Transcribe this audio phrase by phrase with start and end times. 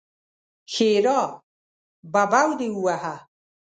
[0.73, 1.21] ښېرا:
[2.11, 3.15] ببو دې ووهه!